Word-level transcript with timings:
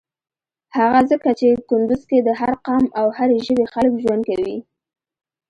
هغه 0.77 0.99
ځکه 1.11 1.29
چی 1.39 1.49
کندوز 1.69 2.01
کی 2.09 2.17
د 2.21 2.29
هر 2.39 2.53
قام 2.65 2.85
او 2.99 3.07
هری 3.17 3.37
ژبی 3.45 3.65
خلک 3.73 3.93
ژوند 4.03 4.21
کویی. 4.29 4.57